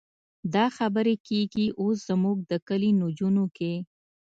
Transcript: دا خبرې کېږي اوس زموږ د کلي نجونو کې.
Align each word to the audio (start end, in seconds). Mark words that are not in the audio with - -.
دا 0.53 0.65
خبرې 0.77 1.15
کېږي 1.27 1.65
اوس 1.81 1.97
زموږ 2.09 2.37
د 2.51 2.51
کلي 2.67 2.91
نجونو 3.01 3.45
کې. 3.57 3.73